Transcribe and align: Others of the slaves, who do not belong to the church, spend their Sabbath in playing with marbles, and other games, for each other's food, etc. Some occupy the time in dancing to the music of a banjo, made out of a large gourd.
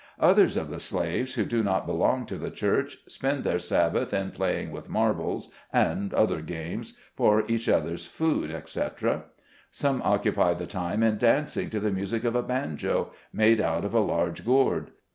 Others 0.19 0.57
of 0.57 0.71
the 0.71 0.79
slaves, 0.79 1.35
who 1.35 1.45
do 1.45 1.61
not 1.61 1.85
belong 1.85 2.25
to 2.25 2.35
the 2.39 2.49
church, 2.49 2.97
spend 3.07 3.43
their 3.43 3.59
Sabbath 3.59 4.11
in 4.15 4.31
playing 4.31 4.71
with 4.71 4.89
marbles, 4.89 5.49
and 5.71 6.11
other 6.11 6.41
games, 6.41 6.95
for 7.15 7.43
each 7.47 7.69
other's 7.69 8.07
food, 8.07 8.49
etc. 8.49 9.25
Some 9.69 10.01
occupy 10.03 10.55
the 10.55 10.65
time 10.65 11.03
in 11.03 11.19
dancing 11.19 11.69
to 11.69 11.79
the 11.79 11.91
music 11.91 12.23
of 12.23 12.33
a 12.35 12.41
banjo, 12.41 13.11
made 13.31 13.61
out 13.61 13.85
of 13.85 13.93
a 13.93 13.99
large 13.99 14.43
gourd. 14.43 14.89